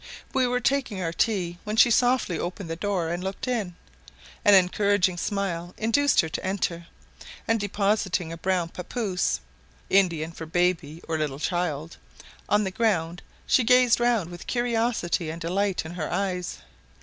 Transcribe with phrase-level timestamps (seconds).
[0.33, 3.75] We were taking our tea when she softly opened the door and looked in;
[4.43, 6.87] an encouraging smile induced her to enter,
[7.47, 9.41] and depositing a brown papouse
[9.91, 11.97] (Indian for baby or little child)
[12.49, 16.57] on the ground, she gazed round with curiosity and delight in her eyes.